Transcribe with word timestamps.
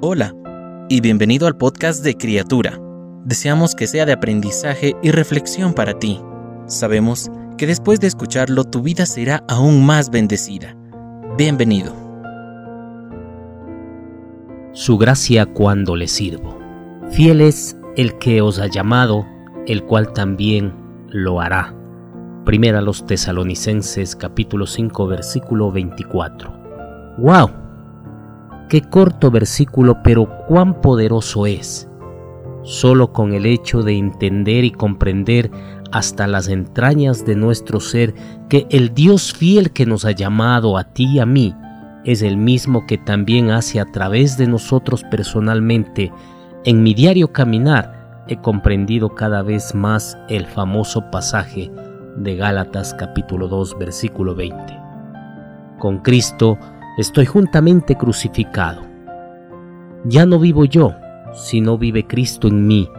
Hola 0.00 0.32
y 0.88 1.00
bienvenido 1.00 1.48
al 1.48 1.56
podcast 1.56 2.04
de 2.04 2.16
Criatura. 2.16 2.80
Deseamos 3.24 3.74
que 3.74 3.88
sea 3.88 4.06
de 4.06 4.12
aprendizaje 4.12 4.94
y 5.02 5.10
reflexión 5.10 5.74
para 5.74 5.98
ti. 5.98 6.20
Sabemos 6.66 7.32
que 7.56 7.66
después 7.66 7.98
de 7.98 8.06
escucharlo 8.06 8.62
tu 8.62 8.80
vida 8.80 9.06
será 9.06 9.42
aún 9.48 9.84
más 9.84 10.10
bendecida. 10.10 10.76
Bienvenido. 11.36 11.92
Su 14.72 14.98
gracia 14.98 15.46
cuando 15.46 15.96
le 15.96 16.06
sirvo. 16.06 16.56
Fiel 17.10 17.40
es 17.40 17.76
el 17.96 18.18
que 18.18 18.40
os 18.40 18.60
ha 18.60 18.68
llamado, 18.68 19.26
el 19.66 19.82
cual 19.82 20.12
también 20.12 20.72
lo 21.08 21.40
hará. 21.40 21.74
Primera 22.44 22.80
los 22.82 23.04
Tesalonicenses 23.04 24.14
capítulo 24.14 24.64
5 24.64 25.08
versículo 25.08 25.72
24. 25.72 27.16
¡Wow! 27.18 27.67
Qué 28.68 28.82
corto 28.82 29.30
versículo, 29.30 30.02
pero 30.02 30.28
cuán 30.46 30.80
poderoso 30.80 31.46
es. 31.46 31.88
Solo 32.62 33.12
con 33.12 33.32
el 33.32 33.46
hecho 33.46 33.82
de 33.82 33.96
entender 33.96 34.64
y 34.64 34.70
comprender 34.70 35.50
hasta 35.90 36.26
las 36.26 36.48
entrañas 36.48 37.24
de 37.24 37.34
nuestro 37.34 37.80
ser 37.80 38.14
que 38.48 38.66
el 38.70 38.92
Dios 38.92 39.32
fiel 39.32 39.72
que 39.72 39.86
nos 39.86 40.04
ha 40.04 40.10
llamado 40.10 40.76
a 40.76 40.84
ti 40.84 41.06
y 41.14 41.18
a 41.18 41.26
mí 41.26 41.54
es 42.04 42.22
el 42.22 42.36
mismo 42.36 42.86
que 42.86 42.98
también 42.98 43.50
hace 43.50 43.80
a 43.80 43.86
través 43.86 44.36
de 44.36 44.46
nosotros 44.46 45.02
personalmente, 45.10 46.12
en 46.64 46.82
mi 46.82 46.94
diario 46.94 47.32
caminar 47.32 48.24
he 48.28 48.36
comprendido 48.36 49.14
cada 49.14 49.42
vez 49.42 49.74
más 49.74 50.18
el 50.28 50.46
famoso 50.46 51.10
pasaje 51.10 51.70
de 52.16 52.36
Gálatas 52.36 52.94
capítulo 52.94 53.48
2 53.48 53.78
versículo 53.78 54.34
20. 54.34 54.56
Con 55.78 55.98
Cristo 55.98 56.58
estoy 56.98 57.26
juntamente 57.26 57.94
crucificado. 57.94 58.82
Ya 60.04 60.26
no 60.26 60.40
vivo 60.40 60.64
yo, 60.64 60.94
sino 61.32 61.78
vive 61.78 62.06
Cristo 62.06 62.48
en 62.48 62.66
mí, 62.66 62.90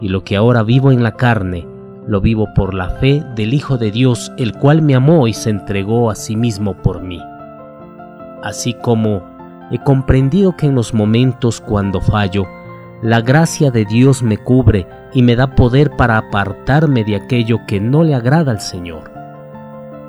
y 0.00 0.08
lo 0.08 0.22
que 0.22 0.36
ahora 0.36 0.62
vivo 0.62 0.92
en 0.92 1.02
la 1.02 1.12
carne, 1.12 1.66
lo 2.06 2.20
vivo 2.20 2.46
por 2.54 2.74
la 2.74 2.90
fe 2.90 3.24
del 3.34 3.54
Hijo 3.54 3.78
de 3.78 3.90
Dios, 3.90 4.30
el 4.36 4.52
cual 4.52 4.82
me 4.82 4.94
amó 4.94 5.26
y 5.26 5.32
se 5.32 5.48
entregó 5.48 6.10
a 6.10 6.14
sí 6.14 6.36
mismo 6.36 6.74
por 6.74 7.02
mí. 7.02 7.22
Así 8.42 8.74
como 8.74 9.22
he 9.70 9.78
comprendido 9.82 10.54
que 10.54 10.66
en 10.66 10.74
los 10.74 10.92
momentos 10.92 11.60
cuando 11.60 12.02
fallo, 12.02 12.46
la 13.02 13.22
gracia 13.22 13.70
de 13.70 13.86
Dios 13.86 14.22
me 14.22 14.36
cubre 14.36 14.86
y 15.14 15.22
me 15.22 15.36
da 15.36 15.54
poder 15.54 15.96
para 15.96 16.18
apartarme 16.18 17.02
de 17.02 17.16
aquello 17.16 17.60
que 17.66 17.80
no 17.80 18.04
le 18.04 18.14
agrada 18.14 18.52
al 18.52 18.60
Señor. 18.60 19.10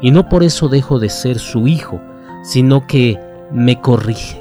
Y 0.01 0.11
no 0.11 0.27
por 0.27 0.43
eso 0.43 0.67
dejo 0.67 0.99
de 0.99 1.09
ser 1.09 1.39
su 1.39 1.67
hijo, 1.67 2.01
sino 2.43 2.87
que 2.87 3.19
me 3.51 3.79
corrige. 3.79 4.39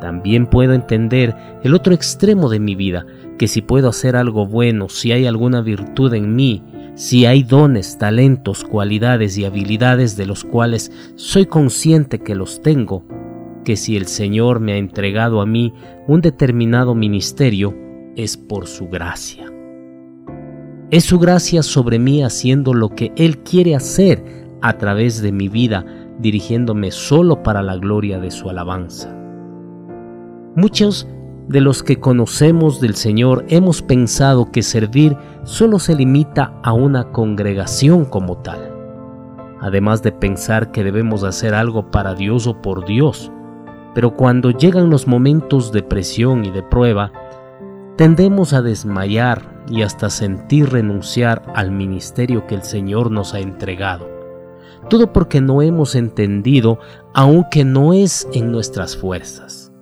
También 0.00 0.46
puedo 0.46 0.74
entender 0.74 1.34
el 1.62 1.74
otro 1.74 1.94
extremo 1.94 2.50
de 2.50 2.60
mi 2.60 2.74
vida, 2.74 3.06
que 3.38 3.48
si 3.48 3.62
puedo 3.62 3.88
hacer 3.88 4.16
algo 4.16 4.46
bueno, 4.46 4.88
si 4.88 5.12
hay 5.12 5.26
alguna 5.26 5.62
virtud 5.62 6.12
en 6.14 6.36
mí, 6.36 6.62
si 6.94 7.26
hay 7.26 7.42
dones, 7.42 7.98
talentos, 7.98 8.64
cualidades 8.64 9.38
y 9.38 9.44
habilidades 9.44 10.16
de 10.16 10.26
los 10.26 10.44
cuales 10.44 10.92
soy 11.16 11.46
consciente 11.46 12.18
que 12.18 12.34
los 12.34 12.60
tengo, 12.60 13.04
que 13.64 13.76
si 13.76 13.96
el 13.96 14.06
Señor 14.06 14.60
me 14.60 14.74
ha 14.74 14.76
entregado 14.76 15.40
a 15.40 15.46
mí 15.46 15.72
un 16.06 16.20
determinado 16.20 16.94
ministerio, 16.94 17.74
es 18.14 18.36
por 18.36 18.66
su 18.66 18.88
gracia. 18.88 19.50
Es 20.90 21.04
su 21.04 21.18
gracia 21.18 21.62
sobre 21.62 21.98
mí 21.98 22.22
haciendo 22.22 22.74
lo 22.74 22.90
que 22.90 23.12
Él 23.16 23.38
quiere 23.38 23.74
hacer 23.74 24.22
a 24.60 24.78
través 24.78 25.22
de 25.22 25.32
mi 25.32 25.48
vida 25.48 26.03
dirigiéndome 26.18 26.90
solo 26.90 27.42
para 27.42 27.62
la 27.62 27.76
gloria 27.76 28.18
de 28.18 28.30
su 28.30 28.48
alabanza. 28.48 29.14
Muchos 30.56 31.08
de 31.48 31.60
los 31.60 31.82
que 31.82 32.00
conocemos 32.00 32.80
del 32.80 32.94
Señor 32.94 33.44
hemos 33.48 33.82
pensado 33.82 34.50
que 34.50 34.62
servir 34.62 35.16
solo 35.42 35.78
se 35.78 35.94
limita 35.94 36.58
a 36.62 36.72
una 36.72 37.12
congregación 37.12 38.04
como 38.04 38.38
tal, 38.38 38.72
además 39.60 40.02
de 40.02 40.12
pensar 40.12 40.70
que 40.70 40.84
debemos 40.84 41.22
hacer 41.22 41.54
algo 41.54 41.90
para 41.90 42.14
Dios 42.14 42.46
o 42.46 42.62
por 42.62 42.86
Dios, 42.86 43.30
pero 43.94 44.16
cuando 44.16 44.50
llegan 44.50 44.90
los 44.90 45.06
momentos 45.06 45.70
de 45.72 45.82
presión 45.82 46.44
y 46.44 46.50
de 46.50 46.62
prueba, 46.62 47.12
tendemos 47.96 48.52
a 48.52 48.62
desmayar 48.62 49.62
y 49.68 49.82
hasta 49.82 50.10
sentir 50.10 50.70
renunciar 50.70 51.42
al 51.54 51.70
ministerio 51.70 52.46
que 52.46 52.54
el 52.54 52.62
Señor 52.62 53.10
nos 53.10 53.34
ha 53.34 53.40
entregado. 53.40 54.13
Todo 54.88 55.12
porque 55.12 55.40
no 55.40 55.62
hemos 55.62 55.94
entendido, 55.94 56.78
aunque 57.14 57.64
no 57.64 57.92
es 57.92 58.28
en 58.32 58.52
nuestras 58.52 58.96
fuerzas. 58.96 59.72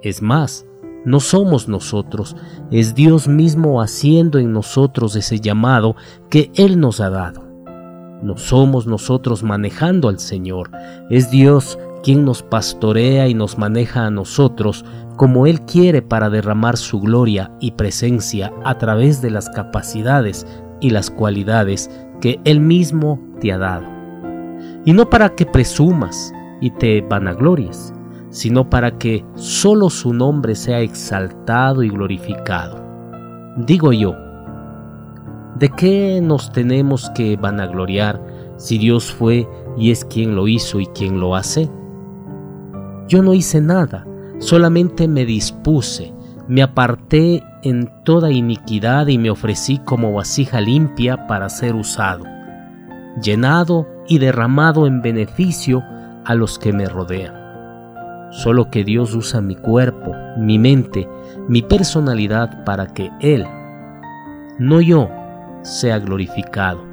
Es 0.00 0.22
más, 0.22 0.66
no 1.04 1.20
somos 1.20 1.68
nosotros, 1.68 2.36
es 2.70 2.94
Dios 2.94 3.28
mismo 3.28 3.82
haciendo 3.82 4.38
en 4.38 4.52
nosotros 4.52 5.16
ese 5.16 5.40
llamado 5.40 5.96
que 6.30 6.50
Él 6.54 6.80
nos 6.80 7.00
ha 7.00 7.10
dado. 7.10 7.44
No 8.22 8.36
somos 8.36 8.86
nosotros 8.86 9.42
manejando 9.42 10.08
al 10.08 10.18
Señor, 10.18 10.70
es 11.10 11.30
Dios 11.30 11.78
quien 12.02 12.24
nos 12.24 12.42
pastorea 12.42 13.28
y 13.28 13.34
nos 13.34 13.58
maneja 13.58 14.06
a 14.06 14.10
nosotros 14.10 14.84
como 15.16 15.46
Él 15.46 15.62
quiere 15.62 16.02
para 16.02 16.30
derramar 16.30 16.76
su 16.76 17.00
gloria 17.00 17.52
y 17.60 17.72
presencia 17.72 18.52
a 18.64 18.78
través 18.78 19.20
de 19.20 19.30
las 19.30 19.50
capacidades 19.50 20.46
y 20.80 20.90
las 20.90 21.10
cualidades 21.10 21.90
que 22.20 22.40
Él 22.44 22.60
mismo 22.60 23.20
te 23.40 23.52
ha 23.52 23.58
dado 23.58 23.91
y 24.84 24.92
no 24.92 25.08
para 25.08 25.34
que 25.34 25.46
presumas 25.46 26.32
y 26.60 26.70
te 26.70 27.00
vanaglories, 27.02 27.92
sino 28.30 28.68
para 28.68 28.98
que 28.98 29.24
solo 29.34 29.90
su 29.90 30.12
nombre 30.12 30.54
sea 30.54 30.80
exaltado 30.80 31.82
y 31.82 31.90
glorificado. 31.90 32.82
Digo 33.58 33.92
yo, 33.92 34.14
¿de 35.58 35.68
qué 35.76 36.20
nos 36.22 36.50
tenemos 36.52 37.10
que 37.10 37.36
vanagloriar 37.36 38.20
si 38.56 38.78
Dios 38.78 39.12
fue 39.12 39.46
y 39.76 39.90
es 39.90 40.04
quien 40.04 40.34
lo 40.34 40.48
hizo 40.48 40.80
y 40.80 40.86
quien 40.86 41.20
lo 41.20 41.36
hace? 41.36 41.70
Yo 43.08 43.22
no 43.22 43.34
hice 43.34 43.60
nada, 43.60 44.06
solamente 44.38 45.06
me 45.06 45.26
dispuse, 45.26 46.14
me 46.48 46.62
aparté 46.62 47.44
en 47.62 47.90
toda 48.04 48.32
iniquidad 48.32 49.06
y 49.08 49.18
me 49.18 49.30
ofrecí 49.30 49.78
como 49.78 50.14
vasija 50.14 50.60
limpia 50.60 51.26
para 51.26 51.48
ser 51.48 51.74
usado, 51.74 52.24
llenado 53.22 53.86
y 54.06 54.18
derramado 54.18 54.86
en 54.86 55.02
beneficio 55.02 55.82
a 56.24 56.34
los 56.34 56.58
que 56.58 56.72
me 56.72 56.86
rodean. 56.86 57.34
Solo 58.30 58.70
que 58.70 58.84
Dios 58.84 59.14
usa 59.14 59.40
mi 59.40 59.56
cuerpo, 59.56 60.12
mi 60.38 60.58
mente, 60.58 61.08
mi 61.48 61.62
personalidad 61.62 62.64
para 62.64 62.86
que 62.86 63.10
Él, 63.20 63.46
no 64.58 64.80
yo, 64.80 65.10
sea 65.62 65.98
glorificado. 65.98 66.84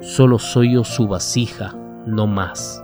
Solo 0.00 0.38
soy 0.38 0.74
yo 0.74 0.84
su 0.84 1.06
vasija, 1.06 1.74
no 2.06 2.26
más. 2.26 2.82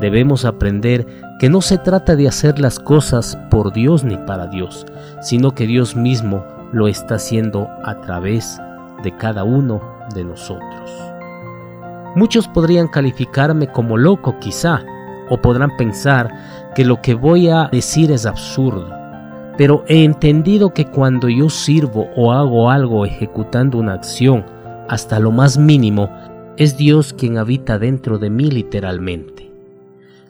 Debemos 0.00 0.44
aprender 0.44 1.06
que 1.38 1.48
no 1.48 1.60
se 1.60 1.78
trata 1.78 2.14
de 2.14 2.28
hacer 2.28 2.58
las 2.58 2.78
cosas 2.78 3.36
por 3.50 3.72
Dios 3.72 4.04
ni 4.04 4.16
para 4.16 4.46
Dios, 4.46 4.86
sino 5.20 5.54
que 5.54 5.66
Dios 5.66 5.96
mismo 5.96 6.44
lo 6.72 6.88
está 6.88 7.16
haciendo 7.16 7.68
a 7.84 8.00
través 8.00 8.60
de 9.02 9.16
cada 9.16 9.44
uno 9.44 9.80
de 10.14 10.24
nosotros. 10.24 11.07
Muchos 12.18 12.48
podrían 12.48 12.88
calificarme 12.88 13.68
como 13.68 13.96
loco 13.96 14.40
quizá, 14.40 14.84
o 15.30 15.40
podrán 15.40 15.76
pensar 15.76 16.72
que 16.74 16.84
lo 16.84 17.00
que 17.00 17.14
voy 17.14 17.48
a 17.48 17.68
decir 17.70 18.10
es 18.10 18.26
absurdo. 18.26 18.90
Pero 19.56 19.84
he 19.86 20.02
entendido 20.02 20.74
que 20.74 20.84
cuando 20.84 21.28
yo 21.28 21.48
sirvo 21.48 22.08
o 22.16 22.32
hago 22.32 22.72
algo 22.72 23.06
ejecutando 23.06 23.78
una 23.78 23.92
acción, 23.92 24.44
hasta 24.88 25.20
lo 25.20 25.30
más 25.30 25.58
mínimo, 25.58 26.10
es 26.56 26.76
Dios 26.76 27.12
quien 27.12 27.38
habita 27.38 27.78
dentro 27.78 28.18
de 28.18 28.30
mí 28.30 28.50
literalmente. 28.50 29.52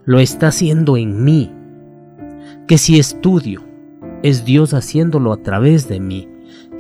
Lo 0.05 0.21
está 0.21 0.49
haciendo 0.49 0.99
en 0.99 1.25
mí. 1.25 1.51
Que 2.67 2.77
si 2.77 2.99
estudio, 2.99 3.63
es 4.23 4.45
Dios 4.45 4.75
haciéndolo 4.75 5.33
a 5.33 5.39
través 5.39 5.89
de 5.89 6.01
mí. 6.01 6.29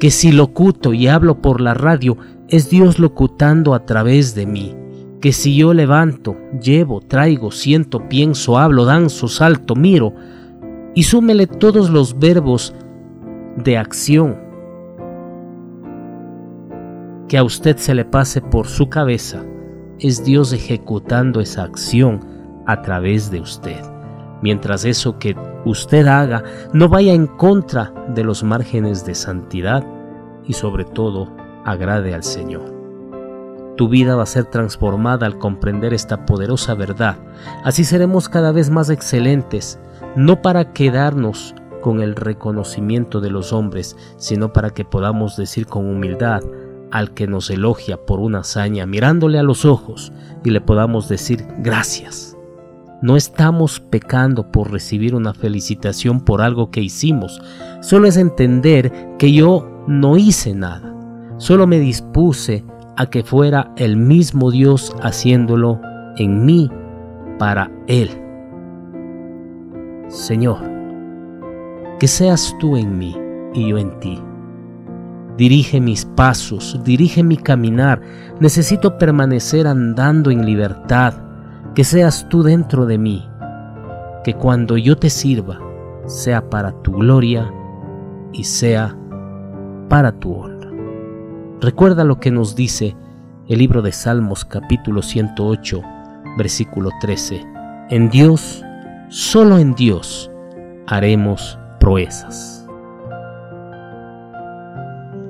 Que 0.00 0.10
si 0.10 0.32
locuto 0.32 0.92
y 0.92 1.08
hablo 1.08 1.40
por 1.40 1.62
la 1.62 1.72
radio, 1.72 2.18
es 2.48 2.68
Dios 2.68 2.98
locutando 2.98 3.72
a 3.72 3.86
través 3.86 4.34
de 4.34 4.44
mí 4.44 4.77
que 5.20 5.32
si 5.32 5.56
yo 5.56 5.74
levanto, 5.74 6.36
llevo, 6.62 7.00
traigo, 7.00 7.50
siento, 7.50 8.08
pienso, 8.08 8.58
hablo, 8.58 8.84
danzo, 8.84 9.28
salto, 9.28 9.74
miro, 9.74 10.14
y 10.94 11.02
súmele 11.02 11.46
todos 11.46 11.90
los 11.90 12.18
verbos 12.18 12.74
de 13.56 13.76
acción 13.76 14.48
que 17.28 17.36
a 17.36 17.44
usted 17.44 17.76
se 17.76 17.94
le 17.94 18.04
pase 18.04 18.40
por 18.40 18.66
su 18.66 18.88
cabeza, 18.88 19.44
es 20.00 20.24
Dios 20.24 20.52
ejecutando 20.52 21.40
esa 21.40 21.64
acción 21.64 22.20
a 22.66 22.80
través 22.82 23.30
de 23.30 23.40
usted. 23.40 23.80
Mientras 24.40 24.84
eso 24.84 25.18
que 25.18 25.36
usted 25.64 26.06
haga 26.06 26.44
no 26.72 26.88
vaya 26.88 27.12
en 27.12 27.26
contra 27.26 27.92
de 28.14 28.24
los 28.24 28.42
márgenes 28.44 29.04
de 29.04 29.14
santidad 29.14 29.84
y 30.44 30.52
sobre 30.52 30.84
todo 30.84 31.28
agrade 31.64 32.14
al 32.14 32.22
Señor. 32.22 32.77
Tu 33.78 33.88
vida 33.88 34.16
va 34.16 34.24
a 34.24 34.26
ser 34.26 34.44
transformada 34.44 35.24
al 35.24 35.38
comprender 35.38 35.94
esta 35.94 36.26
poderosa 36.26 36.74
verdad. 36.74 37.16
Así 37.62 37.84
seremos 37.84 38.28
cada 38.28 38.50
vez 38.50 38.70
más 38.70 38.90
excelentes, 38.90 39.78
no 40.16 40.42
para 40.42 40.72
quedarnos 40.72 41.54
con 41.80 42.00
el 42.00 42.16
reconocimiento 42.16 43.20
de 43.20 43.30
los 43.30 43.52
hombres, 43.52 43.96
sino 44.16 44.52
para 44.52 44.70
que 44.70 44.84
podamos 44.84 45.36
decir 45.36 45.66
con 45.66 45.86
humildad 45.86 46.42
al 46.90 47.14
que 47.14 47.28
nos 47.28 47.50
elogia 47.50 48.04
por 48.04 48.18
una 48.18 48.40
hazaña, 48.40 48.84
mirándole 48.84 49.38
a 49.38 49.44
los 49.44 49.64
ojos 49.64 50.12
y 50.44 50.50
le 50.50 50.60
podamos 50.60 51.08
decir 51.08 51.46
gracias. 51.60 52.36
No 53.00 53.16
estamos 53.16 53.78
pecando 53.78 54.50
por 54.50 54.72
recibir 54.72 55.14
una 55.14 55.34
felicitación 55.34 56.20
por 56.20 56.42
algo 56.42 56.72
que 56.72 56.80
hicimos, 56.80 57.40
solo 57.80 58.08
es 58.08 58.16
entender 58.16 58.92
que 59.20 59.32
yo 59.32 59.84
no 59.86 60.16
hice 60.16 60.52
nada, 60.52 60.92
solo 61.36 61.68
me 61.68 61.78
dispuse 61.78 62.64
a 62.98 63.06
que 63.06 63.22
fuera 63.22 63.70
el 63.76 63.96
mismo 63.96 64.50
Dios 64.50 64.92
haciéndolo 65.02 65.80
en 66.16 66.44
mí 66.44 66.68
para 67.38 67.70
Él. 67.86 68.10
Señor, 70.08 70.58
que 72.00 72.08
seas 72.08 72.56
tú 72.58 72.76
en 72.76 72.98
mí 72.98 73.16
y 73.54 73.68
yo 73.68 73.78
en 73.78 73.98
ti. 74.00 74.20
Dirige 75.36 75.80
mis 75.80 76.04
pasos, 76.04 76.80
dirige 76.82 77.22
mi 77.22 77.36
caminar. 77.36 78.00
Necesito 78.40 78.98
permanecer 78.98 79.68
andando 79.68 80.32
en 80.32 80.44
libertad. 80.44 81.14
Que 81.76 81.84
seas 81.84 82.28
tú 82.28 82.42
dentro 82.42 82.84
de 82.84 82.98
mí. 82.98 83.24
Que 84.24 84.34
cuando 84.34 84.76
yo 84.76 84.96
te 84.96 85.08
sirva, 85.08 85.60
sea 86.06 86.50
para 86.50 86.72
tu 86.82 86.90
gloria 86.90 87.48
y 88.32 88.42
sea 88.42 88.96
para 89.88 90.10
tu 90.10 90.32
honra. 90.32 90.57
Recuerda 91.60 92.04
lo 92.04 92.20
que 92.20 92.30
nos 92.30 92.54
dice 92.54 92.94
el 93.48 93.58
libro 93.58 93.82
de 93.82 93.90
Salmos 93.90 94.44
capítulo 94.44 95.02
108, 95.02 95.82
versículo 96.36 96.90
13. 97.00 97.44
En 97.90 98.08
Dios, 98.10 98.62
solo 99.08 99.58
en 99.58 99.74
Dios, 99.74 100.30
haremos 100.86 101.58
proezas. 101.80 102.64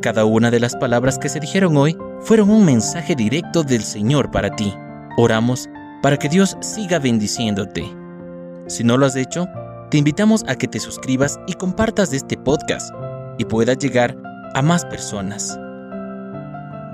Cada 0.02 0.26
una 0.26 0.50
de 0.50 0.60
las 0.60 0.76
palabras 0.76 1.18
que 1.18 1.30
se 1.30 1.40
dijeron 1.40 1.78
hoy 1.78 1.96
fueron 2.20 2.50
un 2.50 2.66
mensaje 2.66 3.14
directo 3.14 3.62
del 3.62 3.82
Señor 3.82 4.30
para 4.30 4.54
ti. 4.54 4.74
Oramos 5.16 5.66
para 6.02 6.18
que 6.18 6.28
Dios 6.28 6.58
siga 6.60 6.98
bendiciéndote. 6.98 7.90
Si 8.66 8.84
no 8.84 8.98
lo 8.98 9.06
has 9.06 9.16
hecho, 9.16 9.46
te 9.90 9.96
invitamos 9.96 10.44
a 10.46 10.56
que 10.56 10.68
te 10.68 10.78
suscribas 10.78 11.40
y 11.46 11.54
compartas 11.54 12.12
este 12.12 12.36
podcast 12.36 12.92
y 13.38 13.46
pueda 13.46 13.72
llegar 13.72 14.14
a 14.54 14.60
más 14.60 14.84
personas. 14.84 15.58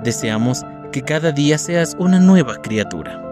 Deseamos 0.05 0.63
que 0.91 1.01
cada 1.01 1.31
día 1.31 1.57
seas 1.57 1.95
una 1.97 2.19
nueva 2.19 2.61
criatura. 2.61 3.24